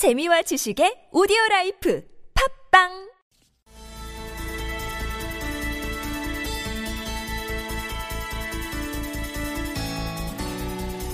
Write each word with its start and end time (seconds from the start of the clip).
재미와 0.00 0.40
지식의 0.40 1.12
오디오 1.12 1.36
라이프 1.50 2.02
팟빵 2.72 2.88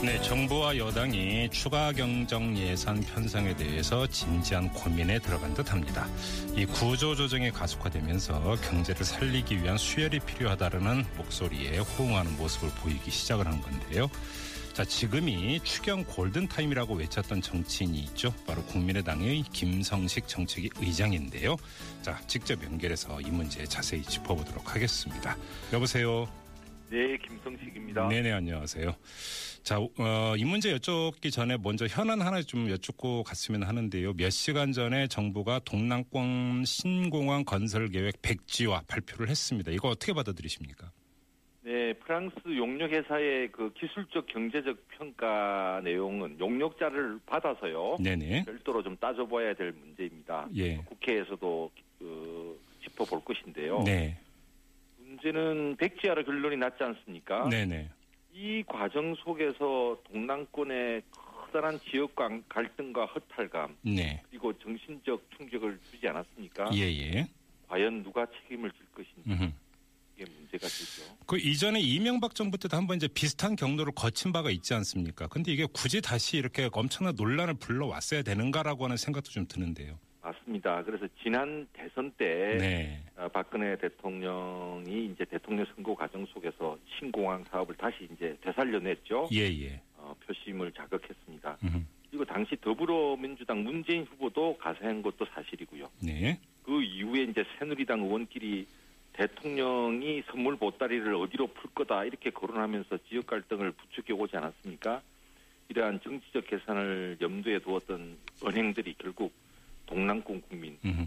네, 0.04 0.22
정부와 0.22 0.76
여당이 0.76 1.50
추가 1.50 1.90
경정 1.90 2.56
예산 2.56 3.00
편성에 3.00 3.56
대해서 3.56 4.06
진지한 4.06 4.72
고민에 4.72 5.18
들어간 5.18 5.53
듯합니다. 5.53 6.06
이 6.54 6.64
구조 6.64 7.16
조정이 7.16 7.50
가속화되면서 7.50 8.54
경제를 8.62 9.04
살리기 9.04 9.64
위한 9.64 9.76
수혈이 9.76 10.21
필요하다는 10.21 11.06
목소리에 11.16 11.78
호응하는 11.78 12.37
모습을 12.37 12.68
보이기 12.80 13.10
시작을 13.10 13.48
한 13.48 13.60
건데요. 13.60 14.08
자, 14.77 14.85
지금이 14.85 15.58
추경 15.61 16.05
골든 16.05 16.48
타임이라고 16.48 16.97
외쳤던 16.97 17.41
정치인이 17.41 17.98
있죠. 18.01 18.30
바로 18.47 18.62
국민의당의 18.65 19.45
김성식 19.51 20.29
정책위 20.29 20.69
의장인데요. 20.77 21.57
자, 22.03 22.21
직접 22.27 22.62
연결해서 22.62 23.19
이 23.23 23.31
문제 23.31 23.65
자세히 23.65 24.03
짚어보도록 24.03 24.75
하겠습니다. 24.75 25.34
여보세요. 25.73 26.29
네, 26.91 27.17
김성식입니다. 27.27 28.07
네네 28.09 28.31
안녕하세요. 28.33 28.95
자, 29.62 29.79
어, 29.79 30.34
이 30.37 30.45
문제 30.45 30.73
여쭙기 30.73 31.31
전에 31.31 31.56
먼저 31.56 31.87
현안 31.87 32.20
하나 32.20 32.43
좀 32.43 32.69
여쭙고 32.69 33.23
갔으면 33.23 33.62
하는데요. 33.62 34.12
몇 34.12 34.29
시간 34.29 34.73
전에 34.73 35.09
정부가 35.09 35.59
동남권 35.61 36.67
신공항 36.67 37.47
건설 37.47 37.89
계획 37.89 38.20
백지화 38.20 38.83
발표를 38.87 39.31
했습니다. 39.31 39.70
이거 39.70 39.89
어떻게 39.89 40.12
받아들이십니까? 40.12 40.93
네, 41.87 41.93
프랑스 41.93 42.35
용역 42.57 42.91
회사의 42.91 43.53
그 43.53 43.73
기술적 43.75 44.27
경제적 44.27 44.77
평가 44.89 45.81
내용은 45.85 46.37
용역자를 46.41 47.21
받아서요. 47.27 47.97
네네. 48.03 48.43
별도로 48.45 48.83
좀 48.83 48.97
따져봐야 48.97 49.55
될 49.55 49.71
문제입니다. 49.71 50.49
예. 50.57 50.79
국회에서도 50.79 51.71
그 52.01 52.61
짚어볼 52.83 53.23
것인데요. 53.25 53.84
네. 53.84 54.19
문제는 54.98 55.77
백지화로 55.77 56.25
결론이 56.25 56.56
났지 56.56 56.83
않습니까? 56.83 57.48
네네. 57.48 57.89
이 58.34 58.65
과정 58.67 59.15
속에서 59.15 59.97
동남권의 60.11 61.03
커다란 61.12 61.78
지역 61.89 62.17
간- 62.17 62.43
갈등과 62.48 63.06
허탈감 63.06 63.77
네. 63.83 64.21
그리고 64.28 64.53
정신적 64.59 65.23
충격을 65.37 65.78
주지 65.93 66.09
않았습니까? 66.09 66.69
예예. 66.75 67.28
과연 67.69 68.03
누가 68.03 68.27
책임을 68.27 68.73
질 68.73 68.87
것인지 68.93 69.31
음흠. 69.31 69.53
그 71.27 71.38
이전에 71.38 71.80
이명박 71.80 72.36
정부 72.36 72.56
때도 72.56 72.77
한번 72.77 72.96
이제 72.96 73.08
비슷한 73.08 73.56
경로를 73.56 73.92
거친 73.94 74.32
바가 74.32 74.50
있지 74.50 74.74
않습니까? 74.74 75.27
근데 75.27 75.52
이게 75.52 75.66
굳이 75.72 76.00
다시 76.00 76.36
이렇게 76.36 76.69
엄청난 76.72 77.14
논란을 77.16 77.55
불러왔어야 77.55 78.22
되는가라고 78.22 78.84
하는 78.84 78.96
생각도 78.96 79.30
좀 79.30 79.44
드는데요. 79.48 79.98
맞습니다. 80.22 80.82
그래서 80.84 81.06
지난 81.22 81.66
대선 81.72 82.12
때 82.12 82.56
네. 82.58 83.00
어, 83.16 83.28
박근혜 83.28 83.77
대통령이 83.77 85.06
이제 85.06 85.24
대통령 85.24 85.66
선거 85.74 85.94
과정 85.94 86.24
속에서 86.27 86.78
신공항 86.98 87.44
사업을 87.50 87.77
다시 87.77 88.08
이제 88.12 88.36
되살려냈죠. 88.42 89.28
예예. 89.32 89.80
어, 89.97 90.14
표심을 90.24 90.72
자극했습니다. 90.72 91.58
음흠. 91.64 91.78
그리고 92.10 92.24
당시 92.24 92.56
더불어민주당 92.60 93.64
문재인 93.64 94.04
후보도 94.04 94.56
가세한 94.58 95.02
것도 95.02 95.27
사실이고요. 95.27 95.91
네. 96.02 96.38
그 96.64 96.82
이후에 96.82 97.24
이제 97.24 97.44
새누리당 97.58 98.00
의원끼리 98.00 98.66
대통령이 99.17 100.22
선물 100.31 100.56
보따리를 100.56 101.14
어디로 101.14 101.48
풀 101.48 101.70
거다 101.75 102.05
이렇게 102.05 102.31
거론하면서 102.31 102.98
지역 103.09 103.27
갈등을 103.27 103.72
부추겨 103.72 104.14
오지 104.14 104.36
않았습니까? 104.36 105.00
이러한 105.69 106.00
정치적 106.03 106.47
계산을 106.47 107.19
염두에 107.20 107.59
두었던 107.61 108.17
은행들이 108.44 108.94
결국 108.98 109.33
동남권 109.87 110.42
국민 110.42 110.78
음흠. 110.84 111.06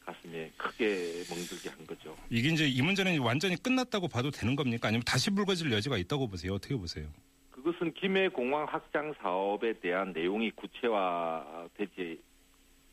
가슴에 0.00 0.50
크게 0.56 0.86
멍들게 1.28 1.68
한 1.68 1.86
거죠. 1.86 2.16
이게 2.30 2.48
이제 2.48 2.66
이 2.66 2.82
문제는 2.82 3.18
완전히 3.20 3.56
끝났다고 3.62 4.08
봐도 4.08 4.30
되는 4.30 4.56
겁니까? 4.56 4.88
아니면 4.88 5.04
다시 5.06 5.30
불거질 5.30 5.70
여지가 5.70 5.98
있다고 5.98 6.28
보세요? 6.28 6.54
어떻게 6.54 6.74
보세요? 6.74 7.06
그것은 7.50 7.92
김해 7.92 8.28
공항 8.28 8.64
확장 8.64 9.14
사업에 9.20 9.74
대한 9.74 10.12
내용이 10.12 10.50
구체화되지 10.52 12.18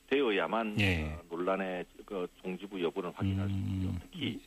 되어야만 0.07 0.79
예. 0.79 1.03
어, 1.03 1.21
논란의 1.29 1.85
그 2.05 2.27
종지부 2.41 2.81
여부는 2.81 3.11
확인할 3.11 3.47
수 3.47 3.53
있죠. 3.53 3.89
음. 3.89 3.99
특히 4.01 4.39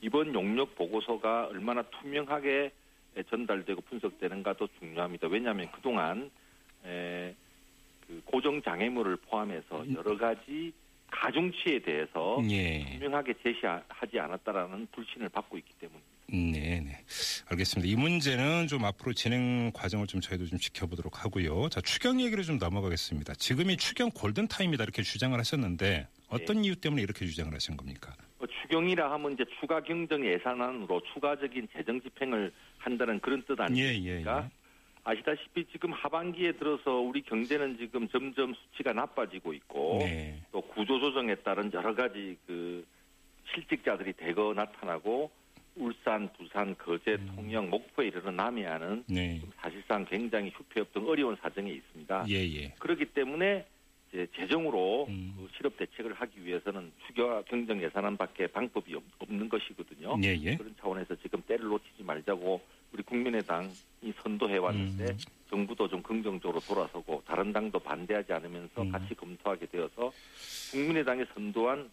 이번 0.00 0.34
용역 0.34 0.74
보고서가 0.76 1.46
얼마나 1.46 1.82
투명하게 1.82 2.72
전달되고 3.30 3.80
분석되는가도 3.82 4.68
중요합니다. 4.78 5.28
왜냐하면 5.28 5.70
그동안 5.72 6.30
에, 6.84 7.34
그 8.06 8.22
고정 8.24 8.62
장애물을 8.62 9.16
포함해서 9.16 9.84
여러 9.94 10.16
가지 10.16 10.72
가중치에 11.10 11.80
대해서 11.80 12.40
예. 12.50 12.84
투명하게 12.92 13.34
제시하지 13.42 14.18
않았다라는 14.18 14.88
불신을 14.92 15.28
받고 15.30 15.56
있기 15.58 15.72
때문입니다. 15.80 16.18
네, 16.30 16.80
네. 16.80 17.04
알겠습니다. 17.50 17.90
이 17.90 17.96
문제는 17.96 18.66
좀 18.66 18.84
앞으로 18.84 19.14
진행 19.14 19.72
과정을 19.72 20.06
좀 20.06 20.20
저희도 20.20 20.46
좀 20.46 20.58
지켜보도록 20.58 21.24
하고요. 21.24 21.70
자, 21.70 21.80
추경 21.80 22.20
얘기를 22.20 22.44
좀 22.44 22.58
넘어가겠습니다. 22.58 23.34
지금이 23.34 23.78
추경 23.78 24.10
골든 24.10 24.48
타임이다 24.48 24.84
이렇게 24.84 25.02
주장을 25.02 25.36
하셨는데 25.38 26.06
어떤 26.28 26.64
이유 26.64 26.76
때문에 26.76 27.02
이렇게 27.02 27.24
주장을 27.26 27.52
하신 27.52 27.78
겁니까? 27.78 28.14
뭐 28.68 28.80
추경이라 28.80 29.10
하면 29.12 29.32
이제 29.32 29.44
추가 29.58 29.80
경정 29.80 30.24
예산안으로 30.24 31.00
추가적인 31.12 31.68
재정 31.72 32.00
집행을 32.00 32.52
한다는 32.78 33.18
그런 33.20 33.42
뜻 33.42 33.56
예, 33.58 33.62
아닙니까? 33.62 34.40
예, 34.42 34.44
예. 34.44 34.50
아시다시피 35.04 35.64
지금 35.72 35.92
하반기에 35.92 36.52
들어서 36.52 36.98
우리 36.98 37.22
경제는 37.22 37.78
지금 37.78 38.08
점점 38.08 38.54
수치가 38.54 38.92
나빠지고 38.92 39.54
있고 39.54 39.98
네. 40.00 40.38
또 40.52 40.60
구조조정에 40.60 41.36
따른 41.36 41.72
여러 41.72 41.94
가지 41.94 42.36
그 42.46 42.84
실직자들이 43.54 44.12
대거 44.12 44.52
나타나고 44.54 45.30
울산, 45.76 46.28
부산, 46.36 46.76
거제, 46.76 47.12
음. 47.12 47.32
통영, 47.36 47.70
목포에 47.70 48.08
이르는 48.08 48.36
남해안은 48.36 49.04
네. 49.08 49.40
사실상 49.56 50.04
굉장히 50.04 50.50
휴폐업 50.50 50.92
등 50.92 51.08
어려운 51.08 51.36
사정에 51.40 51.70
있습니다. 51.70 52.26
예, 52.28 52.34
예. 52.34 52.74
그렇기 52.78 53.06
때문에 53.06 53.64
이제 54.12 54.26
재정으로 54.34 55.06
음. 55.08 55.34
그 55.36 55.48
실업 55.56 55.76
대책을 55.76 56.14
하기 56.14 56.44
위해서는 56.44 56.90
추경 57.06 57.42
경정 57.44 57.82
예산안밖에 57.82 58.46
방법이 58.48 58.94
없- 58.94 59.02
없는 59.18 59.48
것이거든요. 59.48 60.18
예, 60.24 60.28
예. 60.42 60.56
그런 60.56 60.74
차원에서 60.80 61.14
지금 61.16 61.42
때를 61.42 61.66
놓치지 61.66 62.02
말자고 62.04 62.60
우리 62.92 63.02
국민의당이 63.02 63.70
선도해 64.22 64.56
왔는데 64.56 65.04
음. 65.12 65.18
정부도 65.50 65.88
좀 65.88 66.02
긍정적으로 66.02 66.60
돌아서고 66.60 67.22
다른 67.26 67.52
당도 67.52 67.78
반대하지 67.80 68.32
않으면서 68.32 68.82
음. 68.82 68.92
같이 68.92 69.14
검토하게 69.14 69.66
되어서 69.66 70.10
국민의당이 70.72 71.24
선도한 71.34 71.90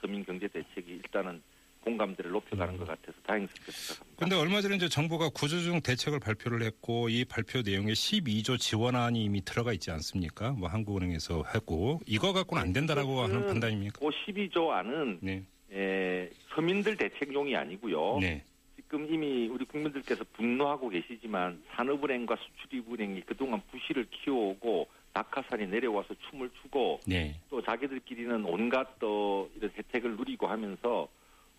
서민 0.00 0.24
경제 0.24 0.46
대책이 0.48 0.92
일단은 0.92 1.42
공감대를 1.86 2.32
높여가는 2.32 2.74
음. 2.74 2.78
것 2.78 2.88
같아서 2.88 3.16
다행스럽게 3.22 3.70
생각합니다. 3.72 4.16
근데 4.18 4.34
얼마 4.34 4.60
전에 4.60 4.74
이제 4.74 4.88
정부가 4.88 5.28
구조조정 5.28 5.80
대책을 5.80 6.18
발표를 6.18 6.62
했고 6.62 7.08
이 7.08 7.24
발표 7.24 7.62
내용에 7.62 7.92
12조 7.92 8.58
지원안이 8.58 9.22
이미 9.22 9.44
들어가 9.44 9.72
있지 9.72 9.92
않습니까? 9.92 10.50
뭐 10.50 10.68
한국은행에서 10.68 11.44
했고 11.54 12.00
이거 12.06 12.32
갖고는 12.32 12.60
안 12.62 12.72
된다라고 12.72 13.20
하는 13.20 13.36
그것은 13.36 13.46
판단입니까? 13.46 14.00
그 14.00 14.06
12조 14.06 14.70
안은 14.70 15.18
네. 15.22 15.44
에, 15.72 16.28
서민들 16.54 16.96
대책용이 16.96 17.54
아니고요. 17.54 18.18
네. 18.20 18.44
지금 18.74 19.06
이미 19.12 19.46
우리 19.48 19.64
국민들께서 19.64 20.24
분노하고 20.32 20.88
계시지만 20.88 21.62
산업은행과 21.74 22.36
수출입은행이 22.36 23.22
그동안 23.22 23.62
부실을 23.70 24.06
키워오고 24.10 24.88
낙하산이 25.12 25.68
내려와서 25.68 26.14
춤을 26.28 26.50
추고 26.62 27.00
네. 27.06 27.40
또 27.48 27.62
자기들끼리는 27.62 28.44
온갖 28.44 28.98
또 28.98 29.50
이런 29.56 29.70
혜택을 29.76 30.16
누리고 30.16 30.46
하면서 30.46 31.08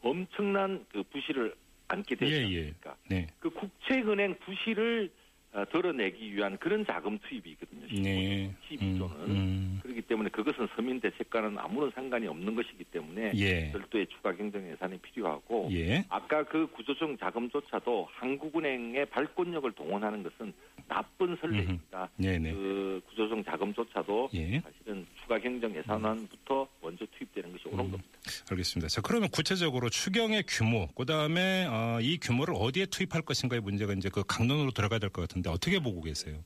엄청난 0.02 0.86
그 0.92 1.04
부실을 1.04 1.54
안게 1.88 2.16
되지 2.16 2.34
예, 2.34 2.38
예. 2.38 2.58
않습니까? 2.60 2.96
네. 3.08 3.28
그 3.40 3.50
국채은행 3.50 4.38
부실을 4.40 5.10
어, 5.54 5.64
덜어내기 5.72 6.36
위한 6.36 6.58
그런 6.58 6.86
자금 6.86 7.18
투입이 7.18 7.52
있거든요. 7.52 7.88
네. 8.04 8.54
12조는. 8.70 9.28
음. 9.28 9.80
그렇기 9.82 10.02
때문에 10.02 10.30
그것은 10.30 10.68
서민 10.76 11.00
대책과는 11.00 11.58
아무런 11.58 11.90
상관이 11.92 12.28
없는 12.28 12.54
것이기 12.54 12.84
때문에 12.86 13.32
예. 13.36 13.72
별도의 13.72 14.08
추가 14.08 14.36
경정 14.36 14.70
예산이 14.70 15.00
필요하고 15.00 15.70
예. 15.72 16.06
아까 16.10 16.44
그 16.44 16.68
구조조정 16.68 17.18
자금조차도 17.18 18.10
한국은행의 18.12 19.06
발권력을 19.08 19.72
동원하는 19.72 20.22
것은 20.22 20.54
나쁜 20.88 21.36
선례입니다. 21.38 22.10
네네. 22.18 22.52
그 22.52 23.02
구조조정 23.08 23.44
자금조차도 23.46 24.30
예. 24.36 24.60
사실은 24.60 25.08
추가 25.22 25.40
경정 25.40 25.74
예산안부터 25.76 26.68
먼저 26.88 27.06
투입되는 27.18 27.52
것이 27.52 27.68
옳은 27.68 27.80
음. 27.86 27.92
겁니다. 27.92 28.10
알겠습니다. 28.50 28.88
자, 28.88 29.02
그러면 29.02 29.30
구체적으로 29.30 29.90
추경의 29.90 30.44
규모, 30.48 30.88
그 30.96 31.06
다음에 31.06 31.66
어, 31.66 32.00
이 32.02 32.18
규모를 32.18 32.54
어디에 32.58 32.86
투입할 32.86 33.24
것인가의 33.24 33.62
문제가 33.62 33.92
이제 33.94 34.10
그 34.10 34.24
강론으로 34.26 34.72
들어가야 34.72 35.00
될 35.00 35.10
것 35.10 35.22
같은데 35.22 35.50
어떻게 35.50 35.80
보고 35.80 36.02
계세요? 36.02 36.38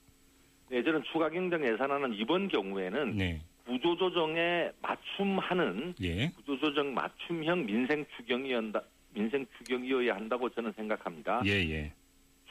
네, 0.69 0.81
저는 0.83 1.03
추가 1.11 1.29
경정 1.29 1.63
예산안은 1.65 2.13
이번 2.15 2.47
경우에는 2.47 3.17
네. 3.17 3.41
구조조정에 3.65 4.71
맞춤하는 4.81 5.93
예. 6.01 6.29
구조조정 6.37 6.93
맞춤형 6.93 7.65
민생 7.65 8.05
추경이었다 8.17 8.81
민생 9.13 9.45
추경이어야 9.57 10.15
한다고 10.15 10.49
저는 10.49 10.71
생각합니다. 10.75 11.41
예, 11.45 11.51
예. 11.69 11.93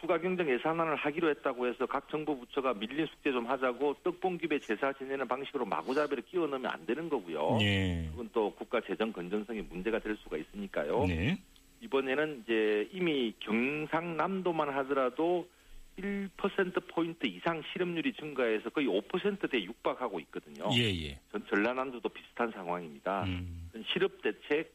추가 0.01 0.19
경정 0.19 0.49
예산안을 0.49 0.97
하기로 0.97 1.29
했다고 1.31 1.67
해서 1.67 1.87
각 1.87 2.09
정부 2.09 2.39
부처가 2.39 2.73
밀린 2.75 3.07
숙제 3.07 3.33
좀 3.33 3.47
하자고 3.47 3.97
떡봉집에 4.03 4.59
제사 4.61 4.93
지내는 4.95 5.29
방식으로 5.29 5.67
마구잡이를 5.67 6.23
끼워 6.25 6.47
넣으면 6.47 6.71
안 6.71 6.87
되는 6.87 7.09
거고요. 7.09 7.59
예. 7.61 8.09
그건 8.11 8.31
또 8.33 8.51
국가 8.55 8.81
재정 8.81 9.13
건전성에 9.13 9.63
문제가 9.63 9.99
될 9.99 10.17
수가 10.23 10.39
있으니까요. 10.39 11.05
네. 11.07 11.39
이번에는 11.83 12.43
이제 12.43 12.89
이미 12.93 13.35
경상남도만 13.41 14.71
하더라도 14.71 15.47
1% 15.99 16.89
포인트 16.89 17.27
이상 17.27 17.63
실업률이 17.73 18.15
증가해서 18.15 18.71
거의 18.71 18.87
5%대 18.87 19.63
육박하고 19.63 20.19
있거든요. 20.21 20.69
예, 20.75 20.85
예. 21.09 21.19
전 21.31 21.45
전라남도도 21.49 22.09
비슷한 22.09 22.51
상황입니다. 22.53 23.25
음. 23.25 23.71
실업 23.93 24.23
대책, 24.23 24.73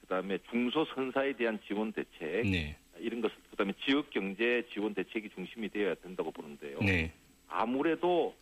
그 0.00 0.06
다음에 0.08 0.38
중소선사에 0.50 1.34
대한 1.34 1.60
지원 1.66 1.92
대책 1.92 2.48
네. 2.48 2.76
이런 2.98 3.20
것, 3.20 3.30
그다음에 3.50 3.72
지역 3.84 4.10
경제 4.10 4.66
지원 4.72 4.94
대책이 4.94 5.30
중심이 5.30 5.68
되어야 5.68 5.94
된다고 5.96 6.30
보는데요. 6.30 6.78
네. 6.80 7.12
아무래도 7.48 8.34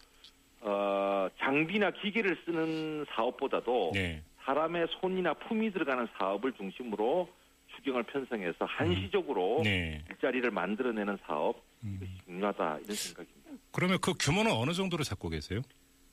어, 0.60 1.28
장비나 1.38 1.90
기계를 1.90 2.36
쓰는 2.44 3.04
사업보다도 3.10 3.92
네. 3.94 4.22
사람의 4.44 4.88
손이나 5.00 5.34
품이 5.34 5.72
들어가는 5.72 6.06
사업을 6.18 6.52
중심으로 6.52 7.28
추경을 7.76 8.04
편성해서 8.04 8.64
한시적으로 8.64 9.62
네. 9.64 10.02
일자리를 10.10 10.50
만들어내는 10.50 11.18
사업 11.26 11.62
음. 11.84 11.96
이것이 11.96 12.12
중요하다 12.26 12.78
이런 12.84 12.94
생각입니다. 12.94 13.50
그러면 13.72 13.98
그 14.00 14.12
규모는 14.18 14.52
어느 14.52 14.72
정도로 14.72 15.04
잡고 15.04 15.28
계세요? 15.30 15.62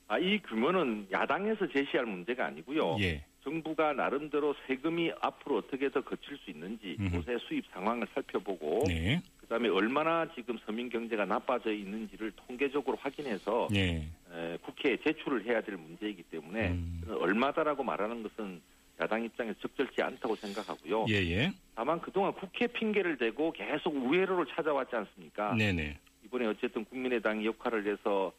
아, 0.07 0.17
이 0.17 0.39
규모는 0.41 1.07
야당에서 1.11 1.67
제시할 1.67 2.05
문제가 2.05 2.47
아니고요. 2.47 2.97
예. 3.01 3.23
정부가 3.43 3.93
나름대로 3.93 4.53
세금이 4.67 5.11
앞으로 5.21 5.57
어떻게 5.57 5.89
더 5.89 6.01
거칠 6.01 6.37
수 6.37 6.49
있는지. 6.51 6.97
요새 7.13 7.37
수입 7.47 7.65
상황을 7.71 8.07
살펴보고 8.13 8.83
네. 8.87 9.21
그다음에 9.41 9.69
얼마나 9.69 10.27
지금 10.35 10.57
서민 10.65 10.89
경제가 10.89 11.25
나빠져 11.25 11.71
있는지를 11.71 12.31
통계적으로 12.31 12.97
확인해서 12.97 13.67
예. 13.73 14.07
에, 14.31 14.57
국회에 14.61 14.97
제출을 14.97 15.45
해야 15.45 15.61
될 15.61 15.75
문제이기 15.75 16.23
때문에 16.23 16.69
음. 16.69 17.01
얼마다라고 17.19 17.83
말하는 17.83 18.21
것은 18.21 18.61
야당 19.01 19.23
입장에서 19.23 19.57
적절치 19.61 20.01
않다고 20.01 20.35
생각하고요. 20.35 21.05
예, 21.09 21.15
예. 21.15 21.51
다만 21.73 21.99
그동안 22.01 22.33
국회 22.33 22.67
핑계를 22.67 23.17
대고 23.17 23.53
계속 23.53 23.95
우회로를 23.95 24.45
찾아왔지 24.53 24.95
않습니까? 24.95 25.55
네네. 25.55 25.97
이번에 26.25 26.45
어쨌든 26.45 26.85
국민의당이 26.85 27.45
역할을 27.45 27.87
해서 27.87 28.31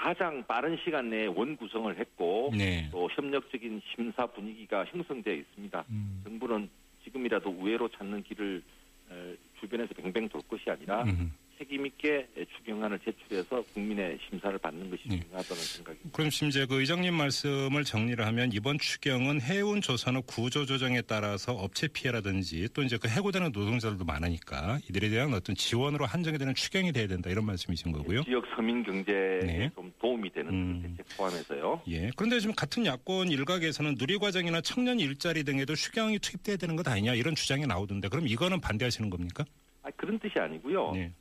가장 0.00 0.42
빠른 0.46 0.78
시간 0.82 1.10
내에 1.10 1.26
원 1.26 1.58
구성을 1.58 1.94
했고 1.98 2.50
네. 2.56 2.88
또 2.90 3.10
협력적인 3.12 3.82
심사 3.94 4.24
분위기가 4.24 4.82
형성되어 4.86 5.34
있습니다. 5.34 5.84
음. 5.90 6.22
정부는 6.24 6.70
지금이라도 7.04 7.50
우회로 7.50 7.88
찾는 7.90 8.22
길을 8.22 8.62
에, 9.10 9.36
주변에서 9.60 9.92
뱅뱅 9.92 10.30
돌 10.30 10.40
것이 10.48 10.70
아니라 10.70 11.02
음. 11.02 11.30
책임 11.60 11.84
있게 11.84 12.26
추경안을 12.56 12.98
제출해서 13.00 13.62
국민의 13.74 14.18
심사를 14.28 14.56
받는 14.56 14.88
것이 14.88 15.02
네. 15.06 15.20
중요하다는 15.20 15.62
생각입니다. 15.62 16.10
그럼 16.12 16.30
이제 16.48 16.64
그 16.64 16.80
의장님 16.80 17.12
말씀을 17.12 17.84
정리를 17.84 18.26
하면 18.26 18.50
이번 18.54 18.78
추경은 18.78 19.42
해운 19.42 19.82
조선업 19.82 20.26
구조 20.26 20.64
조정에 20.64 21.02
따라서 21.02 21.52
업체 21.52 21.86
피해라든지 21.86 22.66
또 22.72 22.82
이제 22.82 22.96
그 22.96 23.08
해고되는 23.08 23.52
노동자들도 23.52 24.06
많으니까 24.06 24.78
이들에 24.88 25.10
대한 25.10 25.34
어떤 25.34 25.54
지원으로 25.54 26.06
한정이 26.06 26.38
되는 26.38 26.54
추경이 26.54 26.92
돼야 26.92 27.06
된다 27.06 27.28
이런 27.28 27.44
말씀이신 27.44 27.92
거고요. 27.92 28.24
지역 28.24 28.46
서민 28.56 28.82
경제에 28.82 29.40
네. 29.40 29.70
좀 29.74 29.92
도움이 30.00 30.30
되는 30.30 30.50
음. 30.50 30.82
그 30.82 30.88
대책 30.88 31.16
포함해서요. 31.18 31.82
예. 31.88 32.10
그런데 32.16 32.40
지금 32.40 32.54
같은 32.54 32.86
야권 32.86 33.28
일각에서는 33.28 33.96
누리과정이나 33.98 34.62
청년 34.62 34.98
일자리 34.98 35.44
등에도 35.44 35.74
추경이 35.74 36.18
투입돼야 36.20 36.56
되는 36.56 36.74
것 36.74 36.88
아니냐 36.88 37.12
이런 37.12 37.34
주장이 37.34 37.66
나오던데 37.66 38.08
그럼 38.08 38.26
이거는 38.26 38.62
반대하시는 38.62 39.10
겁니까? 39.10 39.44
아, 39.82 39.90
그런 39.96 40.18
뜻이 40.18 40.38
아니고요. 40.38 40.92
네. 40.92 41.12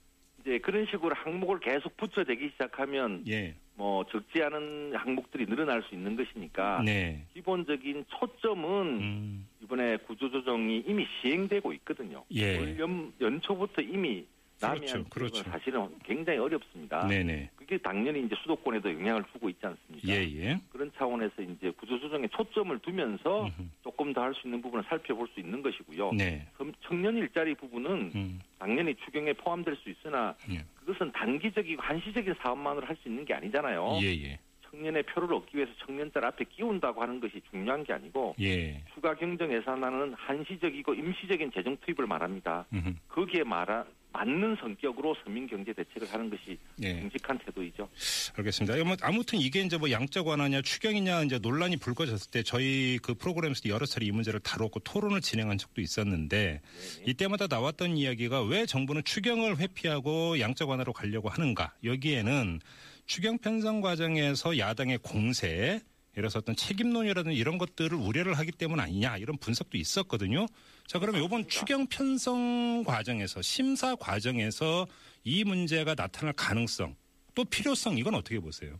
이제 0.41 0.59
그런 0.59 0.85
식으로 0.85 1.15
항목을 1.15 1.59
계속 1.59 1.95
붙여대기 1.97 2.49
시작하면 2.51 3.23
예. 3.27 3.55
뭐 3.75 4.05
적지 4.11 4.41
않은 4.43 4.93
항목들이 4.95 5.45
늘어날 5.45 5.81
수 5.83 5.95
있는 5.95 6.15
것이니까 6.15 6.81
네. 6.83 7.23
기본적인 7.33 8.05
초점은 8.07 8.99
음. 8.99 9.47
이번에 9.63 9.97
구조조정이 9.97 10.83
이미 10.85 11.07
시행되고 11.21 11.73
있거든요. 11.73 12.23
예. 12.31 12.57
올 12.57 12.79
연, 12.79 13.13
연초부터 13.21 13.81
이미 13.81 14.25
남이 14.61 14.79
그렇죠, 14.79 14.97
한 14.97 15.05
그렇죠. 15.09 15.43
사실은 15.43 15.87
굉장히 16.03 16.39
어렵습니다. 16.39 17.07
네네. 17.07 17.49
그게 17.69 17.77
당연히 17.77 18.23
이제 18.25 18.35
수도권에도 18.41 18.91
영향을 18.91 19.23
주고 19.31 19.47
있지 19.47 19.63
않습니까? 19.63 20.07
예, 20.07 20.23
예. 20.41 20.59
그런 20.71 20.91
차원에서 20.97 21.43
이제 21.43 21.69
구조조정에 21.77 22.27
초점을 22.29 22.79
두면서. 22.79 23.47
조금 23.83 24.11
더 24.11 24.21
할 24.21 24.33
수 24.33 24.47
있는 24.47 24.59
부분을 24.61 24.83
살펴볼 24.89 25.27
수 25.33 25.39
있는 25.39 25.61
것이고요. 25.61 26.13
네. 26.13 26.45
그럼 26.55 26.73
청년 26.81 27.15
일자리 27.17 27.53
부분은 27.53 28.11
음. 28.15 28.39
당연히 28.57 28.95
추경에 29.05 29.33
포함될 29.33 29.75
수 29.75 29.89
있으나 29.89 30.33
예. 30.51 30.63
그것은 30.79 31.11
단기적이고 31.11 31.81
한시적인 31.81 32.33
사업만으로 32.41 32.87
할 32.87 32.95
수 33.03 33.07
있는 33.07 33.23
게 33.25 33.33
아니잖아요. 33.35 33.99
예, 34.01 34.07
예. 34.07 34.39
청년의 34.69 35.03
표를 35.03 35.33
얻기 35.33 35.57
위해서 35.57 35.71
청년들 35.85 36.23
앞에 36.25 36.45
끼운다고 36.45 37.01
하는 37.01 37.19
것이 37.19 37.41
중요한 37.51 37.83
게 37.83 37.93
아니고 37.93 38.35
예. 38.41 38.81
추가 38.93 39.13
경정 39.15 39.51
예산안은 39.53 40.13
한시적이고 40.15 40.93
임시적인 40.95 41.51
재정 41.53 41.77
투입을 41.77 42.07
말합니다. 42.07 42.65
음흠. 42.73 42.93
거기에 43.09 43.43
말하, 43.43 43.85
맞는 44.11 44.57
성격으로 44.59 45.15
서민 45.23 45.47
경제 45.47 45.71
대책을 45.71 46.11
하는 46.11 46.29
것이 46.29 46.57
예. 46.81 46.99
정직한 46.99 47.37
태도이죠. 47.39 47.87
알겠습니다. 48.35 48.83
뭐 48.83 48.95
아무튼 49.01 49.39
이게 49.39 49.61
이제 49.61 49.77
뭐 49.77 49.91
양적 49.91 50.27
완화냐 50.27 50.61
추경이냐 50.61 51.23
이제 51.23 51.37
논란이 51.37 51.77
불거졌을 51.77 52.31
때 52.31 52.43
저희 52.43 52.99
그 53.03 53.13
프로그램에서 53.13 53.69
여러 53.69 53.85
차례 53.85 54.07
이 54.07 54.11
문제를 54.11 54.39
다뤘고 54.39 54.79
토론을 54.79 55.21
진행한 55.21 55.57
적도 55.57 55.81
있었는데 55.81 56.61
이때마다 57.05 57.47
나왔던 57.47 57.97
이야기가 57.97 58.43
왜 58.43 58.65
정부는 58.65 59.03
추경을 59.03 59.57
회피하고 59.57 60.39
양적 60.39 60.69
완화로 60.69 60.93
가려고 60.93 61.29
하는가 61.29 61.73
여기에는 61.83 62.59
추경 63.05 63.37
편성 63.39 63.81
과정에서 63.81 64.57
야당의 64.57 64.99
공세 64.99 65.81
예를 66.17 66.27
들어서 66.29 66.39
어떤 66.39 66.55
책임론이라든지 66.55 67.37
이런 67.37 67.57
것들을 67.57 67.93
우려를 67.97 68.33
하기 68.39 68.51
때문 68.51 68.79
아니냐 68.79 69.17
이런 69.17 69.37
분석도 69.37 69.77
있었거든요. 69.77 70.45
자 70.85 70.99
그러면 70.99 71.23
이번 71.23 71.47
추경 71.47 71.87
편성 71.87 72.83
과정에서 72.83 73.41
심사 73.41 73.95
과정에서 73.95 74.87
이 75.23 75.43
문제가 75.43 75.95
나타날 75.95 76.33
가능성 76.33 76.95
또 77.35 77.45
필요성 77.45 77.97
이건 77.97 78.15
어떻게 78.15 78.39
보세요? 78.39 78.79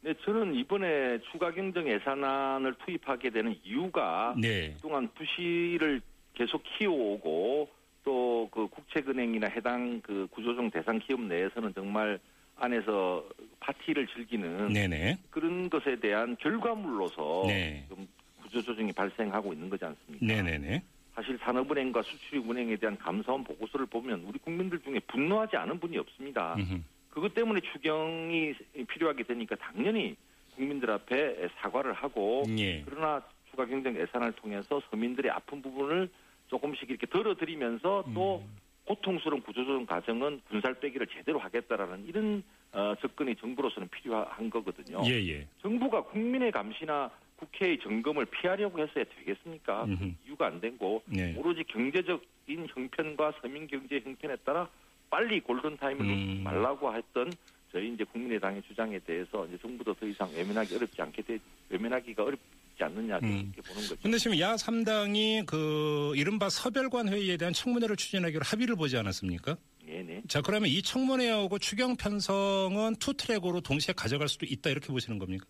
네, 0.00 0.12
저는 0.24 0.54
이번에 0.54 1.18
추가 1.32 1.50
경정 1.50 1.88
예산안을 1.88 2.74
투입하게 2.84 3.30
되는 3.30 3.58
이유가 3.64 4.34
네. 4.38 4.74
그동안 4.76 5.08
부실을 5.14 6.00
계속 6.34 6.62
키워오고 6.78 7.70
또 8.04 8.34
그 8.54 8.68
국책은행이나 8.68 9.48
해당 9.48 10.00
그 10.00 10.28
구조조정 10.30 10.70
대상 10.70 11.00
기업 11.00 11.20
내에서는 11.20 11.74
정말 11.74 12.20
안에서 12.56 13.24
파티를 13.60 14.06
즐기는 14.08 14.68
네네. 14.72 15.18
그런 15.30 15.68
것에 15.68 15.96
대한 15.96 16.36
결과물로서 16.36 17.44
네. 17.46 17.84
좀 17.88 18.06
구조조정이 18.42 18.92
발생하고 18.92 19.52
있는 19.52 19.68
거지 19.68 19.84
않습니까? 19.84 20.24
네네네. 20.24 20.82
사실 21.14 21.38
산업은행과 21.38 22.02
수출입은행에 22.02 22.76
대한 22.76 22.96
감사원 22.98 23.44
보고서를 23.44 23.86
보면 23.86 24.24
우리 24.26 24.38
국민들 24.38 24.80
중에 24.80 25.00
분노하지 25.06 25.56
않은 25.56 25.78
분이 25.78 25.96
없습니다. 25.98 26.54
음흠. 26.56 26.80
그것 27.10 27.32
때문에 27.34 27.60
추경이 27.72 28.52
필요하게 28.88 29.22
되니까 29.22 29.54
당연히 29.56 30.16
국민들 30.56 30.90
앞에 30.90 31.48
사과를 31.60 31.92
하고 31.92 32.42
예. 32.58 32.82
그러나 32.84 33.22
추가 33.50 33.64
경정 33.66 33.96
예산을 33.96 34.32
통해서 34.32 34.82
서민들의 34.90 35.30
아픈 35.30 35.62
부분을 35.62 36.08
조금씩 36.48 36.90
이렇게 36.90 37.06
덜어드리면서 37.06 38.04
또 38.12 38.44
음. 38.44 38.56
고통스러운 38.84 39.42
구조조정 39.42 39.86
과정은 39.86 40.40
군살 40.48 40.74
빼기를 40.74 41.06
제대로 41.08 41.38
하겠다라는 41.38 42.06
이런 42.06 42.42
어, 42.72 42.94
접근이 43.00 43.36
정부로서는 43.36 43.88
필요한 43.88 44.50
거거든요. 44.50 45.00
예 45.06 45.12
예. 45.28 45.46
정부가 45.62 46.02
국민의 46.02 46.50
감시나 46.52 47.10
국회의 47.36 47.78
점검을 47.78 48.26
피하려고 48.26 48.78
해서야 48.78 49.04
되겠습니까? 49.04 49.84
음흠. 49.84 50.12
이유가 50.26 50.46
안 50.46 50.60
되고 50.60 51.02
네. 51.06 51.34
오로지 51.36 51.64
경제적인 51.64 52.66
형편과 52.68 53.32
서민 53.40 53.66
경제 53.66 54.00
형편에 54.00 54.36
따라 54.44 54.68
빨리 55.10 55.40
골든 55.40 55.76
타임을 55.76 56.04
음. 56.04 56.08
놓지 56.08 56.40
말라고 56.42 56.94
했던 56.94 57.32
저희 57.72 57.92
이제 57.92 58.04
국민의당의 58.04 58.62
주장에 58.62 58.98
대해서 59.00 59.46
이제 59.46 59.58
정부도 59.58 59.94
더 59.94 60.06
이상 60.06 60.30
외면하기 60.32 60.76
어렵지 60.76 61.02
않게 61.02 61.22
돼 61.22 61.38
외면하기가 61.70 62.22
어렵 62.22 62.38
지 62.76 62.84
않느냐 62.84 63.18
음. 63.22 63.52
이렇게 63.54 63.62
보는 63.62 63.88
거죠. 63.88 63.96
근데 64.02 64.18
지금 64.18 64.38
야 64.40 64.54
3당이 64.54 65.46
그 65.46 66.12
이른바 66.16 66.48
서별관 66.48 67.08
회의에 67.08 67.36
대한 67.36 67.52
청문회를 67.52 67.96
추진하기로 67.96 68.42
합의를 68.44 68.76
보지 68.76 68.96
않았습니까? 68.96 69.56
네네. 69.84 70.22
자 70.28 70.40
그러면 70.40 70.68
이 70.68 70.82
청문회하고 70.82 71.58
추경 71.58 71.96
편성은 71.96 72.96
투 72.96 73.14
트랙으로 73.14 73.60
동시에 73.60 73.94
가져갈 73.96 74.28
수도 74.28 74.46
있다 74.46 74.70
이렇게 74.70 74.88
보시는 74.88 75.18
겁니까? 75.18 75.46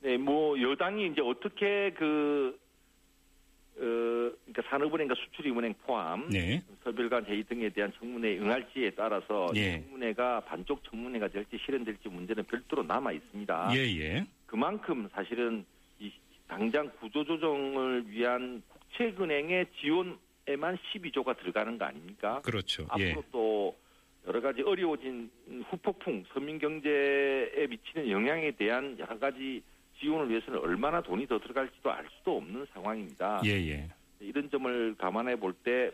네, 0.00 0.16
뭐 0.16 0.60
여당이 0.60 1.08
이제 1.08 1.20
어떻게 1.20 1.92
그 1.98 2.56
어, 3.78 3.80
그러니까 3.80 4.62
산업은행과 4.70 5.14
수출입은행 5.14 5.74
포함 5.84 6.28
네. 6.28 6.62
서별관 6.82 7.26
회의 7.26 7.44
등에 7.44 7.68
대한 7.70 7.92
청문회에 7.98 8.38
응할지에 8.38 8.90
따라서 8.90 9.46
이 9.54 9.58
예. 9.58 9.82
청문회가 9.82 10.40
반쪽 10.40 10.82
청문회가 10.84 11.28
될지 11.28 11.58
실현될지 11.64 12.08
문제는 12.08 12.44
별도로 12.44 12.82
남아 12.82 13.12
있습니다. 13.12 13.70
예예. 13.74 14.26
그만큼 14.46 15.08
사실은 15.12 15.64
이 15.64 15.77
당장 16.48 16.90
구조조정을 17.00 18.10
위한 18.10 18.62
국책은행의 18.68 19.66
지원에만 19.80 20.76
12조가 20.76 21.38
들어가는 21.38 21.78
거 21.78 21.84
아닙니까? 21.84 22.40
그렇죠. 22.42 22.86
예. 22.98 23.10
앞으로 23.10 23.24
또 23.30 23.76
여러 24.26 24.40
가지 24.40 24.62
어려워진 24.62 25.30
후폭풍, 25.70 26.24
서민 26.32 26.58
경제에 26.58 27.66
미치는 27.68 28.10
영향에 28.10 28.50
대한 28.52 28.98
여러 28.98 29.18
가지 29.18 29.62
지원을 30.00 30.30
위해서는 30.30 30.58
얼마나 30.60 31.00
돈이 31.00 31.26
더 31.26 31.38
들어갈지도 31.38 31.90
알 31.90 32.06
수도 32.18 32.38
없는 32.38 32.66
상황입니다. 32.72 33.40
예, 33.44 33.50
예. 33.50 33.88
이런 34.20 34.50
점을 34.50 34.94
감안해 34.96 35.36
볼 35.36 35.54
때 35.62 35.90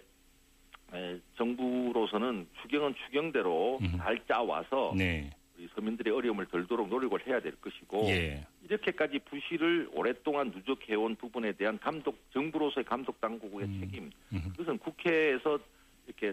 정부로서는 1.36 2.46
추경은 2.62 2.94
추경대로 3.04 3.78
음. 3.82 3.98
잘 3.98 4.18
짜와서 4.26 4.94
네. 4.96 5.30
우리 5.56 5.68
서민들의 5.74 6.12
어려움을 6.14 6.46
덜도록 6.46 6.88
노력을 6.88 7.18
해야 7.26 7.40
될 7.40 7.52
것이고 7.60 8.04
예. 8.08 8.46
이렇게까지 8.64 9.18
부실을 9.20 9.88
오랫동안 9.92 10.48
누적해온 10.48 11.16
부분에 11.16 11.52
대한 11.52 11.78
감독 11.78 12.18
정부로서의 12.32 12.84
감독 12.84 13.20
당국의 13.20 13.66
음. 13.66 13.80
책임 13.80 14.10
음. 14.32 14.52
그것은 14.56 14.78
국회에서 14.78 15.58
이렇게 16.06 16.32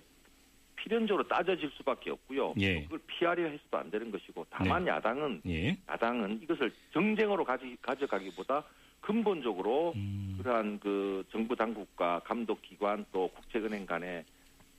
필연적으로 0.76 1.28
따져질 1.28 1.70
수밖에 1.78 2.10
없고요. 2.10 2.56
예. 2.60 2.84
그걸 2.84 3.00
피하려 3.06 3.44
해서도 3.44 3.78
안 3.78 3.92
되는 3.92 4.10
것이고 4.12 4.46
다만 4.50 4.88
야당은 4.88 5.42
예. 5.48 5.78
야당은 5.88 6.42
이것을 6.42 6.72
정쟁으로 6.92 7.44
가지, 7.44 7.78
가져가기보다 7.82 8.64
근본적으로 9.00 9.94
음. 9.96 10.40
그러한 10.42 10.80
그 10.80 11.24
정부 11.32 11.56
당국과 11.56 12.22
감독 12.24 12.62
기관 12.62 13.06
또 13.12 13.28
국책은행 13.30 13.86
간의 13.86 14.24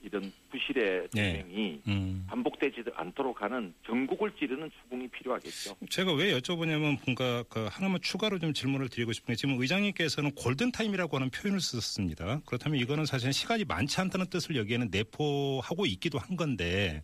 이런 0.03 0.31
부실의 0.51 1.07
네. 1.13 1.43
진행이 1.43 1.81
음. 1.87 2.25
반복되지 2.27 2.83
않도록 2.95 3.41
하는 3.41 3.73
전국을 3.85 4.31
찌르는 4.37 4.69
추궁이 4.69 5.07
필요하겠죠. 5.07 5.75
제가 5.89 6.13
왜 6.13 6.37
여쭤보냐면 6.37 6.97
뭔가 7.05 7.43
그 7.49 7.67
하나만 7.71 8.01
추가로 8.01 8.39
좀 8.39 8.53
질문을 8.53 8.89
드리고 8.89 9.13
싶은 9.13 9.33
게 9.33 9.35
지금 9.35 9.59
의장님께서는 9.59 10.31
골든 10.35 10.71
타임이라고 10.71 11.15
하는 11.15 11.29
표현을 11.29 11.61
썼습니다. 11.61 12.41
그렇다면 12.45 12.79
이거는 12.79 13.05
사실 13.05 13.31
시간이 13.31 13.63
많지 13.63 13.99
않다는 14.01 14.27
뜻을 14.27 14.57
여기에는 14.57 14.89
내포하고 14.91 15.85
있기도 15.85 16.19
한 16.19 16.35
건데 16.35 17.01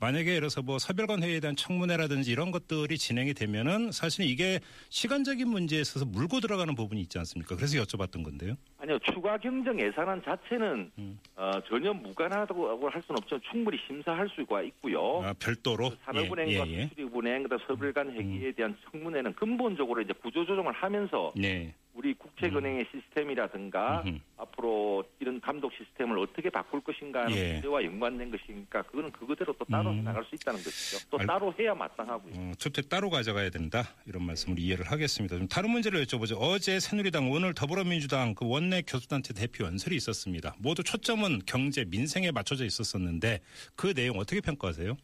만약에 0.00 0.30
예를 0.30 0.40
들어서 0.40 0.62
뭐 0.62 0.80
서별관 0.80 1.22
회의에 1.22 1.38
대한 1.38 1.54
청문회라든지 1.54 2.32
이런 2.32 2.50
것들이 2.50 2.98
진행이 2.98 3.34
되면은 3.34 3.92
사실 3.92 4.28
이게 4.28 4.58
시간적인 4.88 5.46
문제에 5.46 5.80
있어서 5.80 6.04
물고 6.04 6.40
들어가는 6.40 6.74
부분이 6.74 7.00
있지 7.02 7.18
않습니까? 7.18 7.54
그래서 7.54 7.78
여쭤봤던 7.78 8.24
건데요. 8.24 8.56
아니요, 8.78 8.98
추가 8.98 9.38
경정 9.38 9.80
예산안 9.80 10.20
자체는 10.24 10.90
음. 10.98 11.20
어, 11.36 11.52
전혀 11.68 11.92
무관 11.92 12.31
하다고 12.40 12.88
할 12.88 13.02
수는 13.02 13.18
없지만 13.18 13.40
충분히 13.50 13.78
심사할 13.86 14.28
수가 14.30 14.62
있고요. 14.62 15.22
아, 15.22 15.34
별도로 15.38 15.90
그 15.90 15.96
산업은행과 16.04 16.66
예, 16.66 16.70
예, 16.70 16.78
예. 16.78 16.86
수출입은행, 16.88 17.42
그다음 17.44 17.60
서별간 17.66 18.12
회계에 18.12 18.52
대한 18.52 18.76
청문회는 18.90 19.34
근본적으로 19.34 20.00
이제 20.00 20.12
구조조정을 20.14 20.72
하면서 20.72 21.32
네. 21.36 21.74
우리 22.02 22.14
국책은행의 22.14 22.86
시스템이라든가 22.90 24.02
음흠. 24.04 24.18
앞으로 24.36 25.04
이런 25.20 25.40
감독 25.40 25.72
시스템을 25.72 26.18
어떻게 26.18 26.50
바꿀 26.50 26.80
것인가 26.80 27.22
하는 27.22 27.36
예. 27.36 27.52
문제와 27.54 27.84
연관된 27.84 28.28
것이니까 28.32 28.82
그거는 28.82 29.12
그거대로 29.12 29.52
또 29.56 29.64
따로 29.66 29.90
음. 29.90 30.02
나갈 30.02 30.24
수 30.24 30.34
있다는 30.34 30.58
것이죠. 30.64 31.08
또 31.10 31.18
알- 31.20 31.26
따로 31.28 31.54
해야 31.60 31.72
마땅하고요. 31.74 32.32
어, 32.36 32.52
주택 32.58 32.88
따로 32.88 33.08
가져가야 33.08 33.50
된다 33.50 33.84
이런 34.04 34.24
말씀을 34.26 34.58
이해를 34.58 34.90
하겠습니다. 34.90 35.38
좀 35.38 35.46
다른 35.46 35.70
문제를 35.70 36.02
여쭤보죠. 36.04 36.36
어제 36.40 36.80
새누리당 36.80 37.30
오늘 37.30 37.54
더불어민주당 37.54 38.34
그 38.34 38.48
원내 38.48 38.82
교수단체 38.82 39.32
대표 39.32 39.64
연설이 39.64 39.94
있었습니다. 39.94 40.56
모두 40.58 40.82
초점은 40.82 41.42
경제 41.46 41.84
민생에 41.84 42.32
맞춰져 42.32 42.64
있었었는데 42.64 43.38
그 43.76 43.94
내용 43.94 44.18
어떻게 44.18 44.40
평가하세요? 44.40 44.96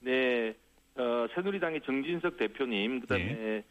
네, 0.00 0.52
어, 0.96 1.26
새누리당의 1.34 1.80
정진석 1.86 2.36
대표님, 2.36 3.00
그다음에 3.00 3.62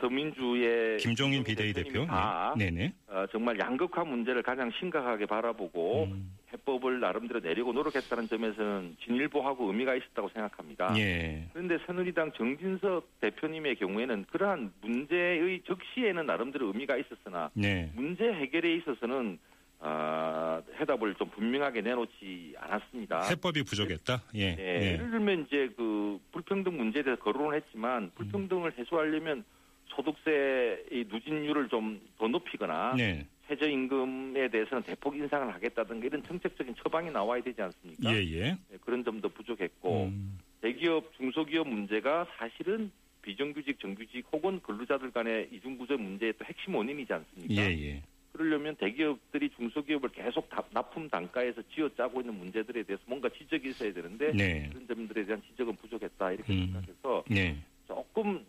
더민주의 0.00 0.96
네. 0.96 0.96
김종인 0.96 1.44
비대위 1.44 1.72
대표. 1.72 2.06
다 2.06 2.54
네. 2.56 2.70
네네. 2.70 2.94
어, 3.08 3.26
정말 3.30 3.58
양극화 3.58 4.04
문제를 4.04 4.42
가장 4.42 4.70
심각하게 4.78 5.26
바라보고 5.26 6.04
음. 6.04 6.36
해법을 6.52 7.00
나름대로 7.00 7.40
내리고 7.40 7.72
노력했다는 7.72 8.28
점에서는 8.28 8.96
진일보하고 9.04 9.66
의미가 9.66 9.94
있었다고 9.94 10.30
생각합니다. 10.30 10.96
예. 10.98 11.48
그런데 11.52 11.78
새누리당 11.86 12.32
정진석 12.32 13.20
대표님의 13.20 13.76
경우에는 13.76 14.26
그러한 14.30 14.72
문제의 14.80 15.62
적시에는 15.66 16.24
나름대로 16.24 16.68
의미가 16.68 16.96
있었으나 16.96 17.50
네. 17.54 17.90
문제 17.94 18.24
해결에 18.24 18.74
있어서는 18.76 19.38
아, 19.78 20.62
해답을 20.80 21.14
좀 21.16 21.28
분명하게 21.30 21.82
내놓지 21.82 22.54
않았습니다. 22.58 23.28
해법이 23.28 23.62
부족했다. 23.64 24.22
예. 24.34 24.56
네, 24.56 24.80
예. 24.80 24.92
예를 24.92 25.10
들면 25.10 25.46
이제 25.46 25.68
그 25.76 26.18
불평등 26.32 26.76
문제에 26.78 27.02
대해서 27.02 27.22
거론을 27.22 27.56
했지만 27.56 28.10
불평등을 28.14 28.72
해소하려면 28.78 29.44
소득세의 29.88 31.06
누진율을 31.08 31.68
좀 31.68 32.00
더 32.18 32.26
높이거나 32.28 32.94
네. 32.96 33.26
최저임금에 33.46 34.48
대해서는 34.48 34.82
대폭 34.82 35.16
인상을 35.16 35.52
하겠다든가 35.54 36.06
이런 36.06 36.22
정책적인 36.22 36.74
처방이 36.82 37.10
나와야 37.10 37.42
되지 37.42 37.60
않습니까? 37.62 38.10
예, 38.12 38.18
예. 38.24 38.40
네, 38.70 38.78
그런 38.80 39.04
점도 39.04 39.28
부족했고 39.28 40.04
음. 40.04 40.38
대기업 40.62 41.12
중소기업 41.16 41.68
문제가 41.68 42.26
사실은 42.38 42.90
비정규직 43.22 43.78
정규직 43.80 44.24
혹은 44.32 44.60
근로자들 44.62 45.10
간의 45.10 45.48
이중구조 45.52 45.98
문제의 45.98 46.32
또 46.38 46.44
핵심 46.46 46.74
원인이지 46.74 47.12
않습니까? 47.12 47.62
예, 47.62 47.68
예. 47.70 48.02
그러려면 48.32 48.74
대기업들이 48.76 49.50
중소기업을 49.50 50.10
계속 50.10 50.48
납- 50.48 50.68
납품 50.72 51.08
단가에서 51.08 51.62
쥐어짜고 51.74 52.20
있는 52.22 52.34
문제들에 52.38 52.82
대해서 52.82 53.02
뭔가 53.06 53.28
지적이 53.28 53.68
있어야 53.70 53.92
되는데 53.92 54.32
네. 54.32 54.68
그런 54.70 54.86
점들에 54.86 55.24
대한 55.24 55.42
지적은 55.50 55.76
부족했다 55.76 56.32
이렇게 56.32 56.52
음. 56.52 56.60
생각해서 56.72 57.24
네. 57.28 57.56
조금 57.86 58.44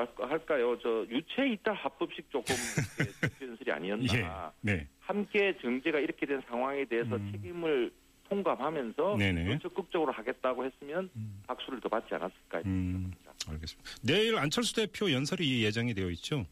뭐랄까 0.00 0.28
할까요 0.28 0.78
저 0.82 1.06
유체 1.10 1.48
이탈 1.48 1.74
합법식 1.74 2.30
조금 2.30 2.54
연설이 3.42 3.72
아니었나 3.72 4.52
예. 4.66 4.72
네. 4.72 4.88
함께 5.00 5.56
정제가 5.60 5.98
이렇게 5.98 6.26
된 6.26 6.40
상황에 6.48 6.84
대해서 6.84 7.16
음. 7.16 7.32
책임을 7.32 7.92
통감하면서 8.28 9.16
네네. 9.18 9.58
더 9.58 9.58
적극적으로 9.58 10.12
하겠다고 10.12 10.64
했으면 10.64 11.10
음. 11.16 11.42
박수를 11.46 11.80
더 11.80 11.88
받지 11.88 12.14
않았을까 12.14 12.62
음. 12.66 13.12
알겠습니다. 13.48 13.90
내일 14.02 14.36
안철수 14.36 14.74
대표 14.74 15.10
연설이 15.10 15.64
예정이 15.64 15.94
되어 15.94 16.10
있죠. 16.10 16.46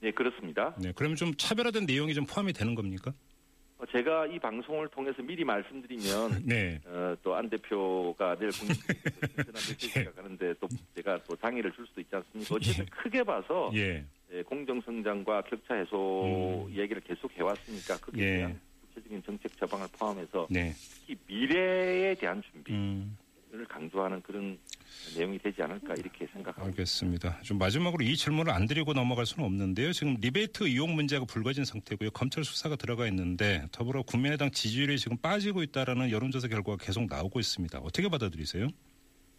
네 0.00 0.10
그렇습니다. 0.10 0.74
네. 0.78 0.92
그러면 0.96 1.16
좀 1.16 1.32
차별화된 1.34 1.86
내용이 1.86 2.12
좀 2.14 2.26
포함이 2.26 2.52
되는 2.52 2.74
겁니까? 2.74 3.12
어, 3.82 3.86
제가 3.90 4.26
이 4.26 4.38
방송을 4.38 4.88
통해서 4.88 5.20
미리 5.22 5.44
말씀드리면 5.44 6.42
네. 6.46 6.80
어, 6.86 7.16
또 7.22 7.34
안 7.34 7.50
대표가 7.50 8.36
내일 8.38 8.52
국민들한테 8.52 9.52
메시지가 9.52 10.12
가는데 10.12 10.54
또 10.60 10.68
제가 10.94 11.18
또 11.24 11.34
장애를 11.36 11.72
줄 11.72 11.86
수도 11.86 12.00
있지 12.00 12.14
않습니까? 12.14 12.54
어쨌든 12.54 12.84
예. 12.84 12.88
크게 12.90 13.22
봐서 13.24 13.70
예. 13.74 14.04
예, 14.32 14.42
공정 14.42 14.80
성장과 14.82 15.42
격차 15.42 15.74
해소 15.74 16.66
음. 16.68 16.72
이야기를 16.72 17.02
계속 17.02 17.32
해왔으니까 17.32 17.96
거기에 17.98 18.24
예. 18.24 18.36
대한 18.36 18.60
구체적인 18.86 19.22
정책 19.24 19.56
처방을 19.56 19.88
포함해서 19.98 20.46
네. 20.48 20.72
특히 21.00 21.16
미래에 21.26 22.14
대한 22.14 22.42
준비를 22.42 22.78
음. 22.78 23.16
강조하는 23.68 24.22
그런 24.22 24.58
내용이 25.16 25.38
되지 25.38 25.62
않을까 25.62 25.94
이렇게 25.94 26.26
생각합니다. 26.26 26.64
알겠습니다. 26.64 27.40
좀 27.42 27.58
마지막으로 27.58 28.04
이 28.04 28.16
질문을 28.16 28.52
안 28.52 28.66
드리고 28.66 28.92
넘어갈 28.92 29.26
수는 29.26 29.44
없는데요. 29.44 29.92
지금 29.92 30.16
리베이트 30.20 30.64
이용 30.64 30.94
문제가 30.94 31.24
불거진 31.24 31.64
상태고요. 31.64 32.10
검찰 32.10 32.44
수사가 32.44 32.76
들어가 32.76 33.06
있는데 33.08 33.66
더불어 33.72 34.02
국민의당 34.02 34.50
지지율이 34.50 34.98
지금 34.98 35.16
빠지고 35.16 35.62
있다라는 35.62 36.10
여론조사 36.10 36.48
결과가 36.48 36.82
계속 36.82 37.06
나오고 37.06 37.40
있습니다. 37.40 37.78
어떻게 37.78 38.08
받아들이세요? 38.08 38.68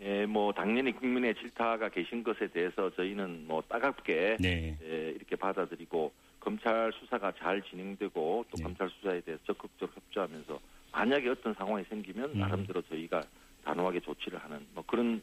예, 0.02 0.26
뭐 0.26 0.52
당연히 0.52 0.92
국민의 0.92 1.34
질타가 1.36 1.90
계신 1.90 2.24
것에 2.24 2.48
대해서 2.48 2.90
저희는 2.96 3.48
뭐 3.48 3.62
따갑게 3.70 4.38
네. 4.40 4.78
예, 4.84 5.14
이렇게 5.16 5.36
받아들이고 5.36 6.12
검찰 6.42 6.92
수사가 7.00 7.32
잘 7.40 7.62
진행되고 7.62 8.46
또 8.50 8.58
네. 8.58 8.64
검찰 8.64 8.90
수사에 8.90 9.22
대해서 9.22 9.42
적극적으로 9.46 9.96
협조하면서 9.96 10.60
만약에 10.92 11.30
어떤 11.30 11.54
상황이 11.54 11.84
생기면 11.90 12.32
음. 12.32 12.40
나름대로 12.40 12.82
저희가 12.84 13.24
단호하게 13.64 14.02
조치를 14.02 14.38
하는 14.40 14.66
뭐 14.74 14.84
그런 14.86 15.22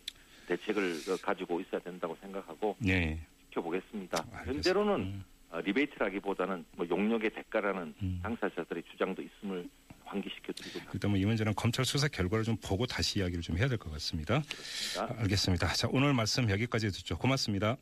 대책을 0.51 1.13
어, 1.13 1.17
가지고 1.23 1.61
있어야 1.61 1.81
된다고 1.81 2.17
생각하고 2.21 2.77
네. 2.79 3.19
지켜보겠습니다. 3.49 4.19
알겠습니다. 4.19 4.53
현재로는 4.53 4.95
음. 5.01 5.25
어, 5.51 5.61
리베이트라기보다는 5.61 6.65
뭐 6.77 6.87
용역의 6.89 7.31
대가라는 7.31 7.95
음. 8.03 8.21
당사자들의 8.23 8.83
주장도 8.91 9.23
있음을 9.23 9.69
환기시켜드리고 10.05 10.81
일단 10.93 11.11
뭐이 11.13 11.25
문제는 11.25 11.55
검찰 11.55 11.85
수사 11.85 12.09
결과를 12.09 12.45
좀 12.45 12.57
보고 12.57 12.85
다시 12.87 13.21
이야기를 13.21 13.43
좀 13.43 13.57
해야 13.59 13.69
될 13.69 13.79
것 13.79 13.91
같습니다. 13.93 14.39
있습니다. 14.39 15.21
알겠습니다. 15.21 15.69
자, 15.75 15.89
오늘 15.93 16.13
말씀 16.15 16.51
여기까지 16.51 16.89
듣죠. 16.89 17.17
고맙습니다. 17.17 17.77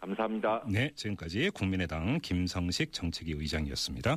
감사합니다. 0.00 0.64
네, 0.68 0.90
지금까지 0.94 1.50
국민의당 1.50 2.18
김성식 2.20 2.92
정책위 2.92 3.32
의장이었습니다. 3.32 4.16